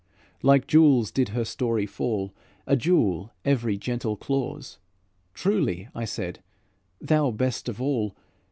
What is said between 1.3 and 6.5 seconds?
story fall, A jewel, every gentle clause; "Truly," I said,